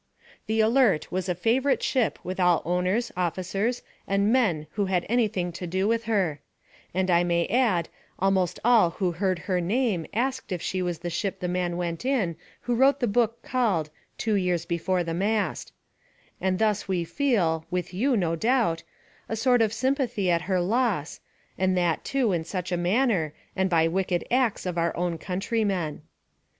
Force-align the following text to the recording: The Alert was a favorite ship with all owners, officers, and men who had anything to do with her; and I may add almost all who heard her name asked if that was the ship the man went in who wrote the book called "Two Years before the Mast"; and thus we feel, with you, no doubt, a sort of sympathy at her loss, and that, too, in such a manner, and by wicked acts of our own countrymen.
The 0.47 0.61
Alert 0.61 1.11
was 1.11 1.29
a 1.29 1.35
favorite 1.35 1.83
ship 1.83 2.17
with 2.23 2.39
all 2.39 2.63
owners, 2.65 3.11
officers, 3.15 3.83
and 4.07 4.33
men 4.33 4.65
who 4.71 4.85
had 4.85 5.05
anything 5.07 5.51
to 5.51 5.67
do 5.67 5.87
with 5.87 6.05
her; 6.05 6.39
and 6.91 7.11
I 7.11 7.23
may 7.23 7.45
add 7.45 7.87
almost 8.17 8.59
all 8.65 8.89
who 8.97 9.11
heard 9.11 9.37
her 9.45 9.61
name 9.61 10.07
asked 10.11 10.51
if 10.51 10.67
that 10.71 10.83
was 10.83 10.97
the 10.97 11.11
ship 11.11 11.39
the 11.39 11.47
man 11.47 11.77
went 11.77 12.03
in 12.03 12.35
who 12.61 12.73
wrote 12.73 12.99
the 12.99 13.05
book 13.05 13.43
called 13.43 13.91
"Two 14.17 14.33
Years 14.33 14.65
before 14.65 15.03
the 15.03 15.13
Mast"; 15.13 15.71
and 16.41 16.57
thus 16.57 16.87
we 16.87 17.03
feel, 17.03 17.65
with 17.69 17.93
you, 17.93 18.17
no 18.17 18.35
doubt, 18.35 18.81
a 19.29 19.35
sort 19.35 19.61
of 19.61 19.71
sympathy 19.71 20.31
at 20.31 20.41
her 20.49 20.59
loss, 20.59 21.19
and 21.59 21.77
that, 21.77 22.03
too, 22.03 22.31
in 22.33 22.43
such 22.43 22.71
a 22.71 22.75
manner, 22.77 23.35
and 23.55 23.69
by 23.69 23.87
wicked 23.87 24.25
acts 24.31 24.65
of 24.65 24.79
our 24.79 24.97
own 24.97 25.19
countrymen. 25.19 26.01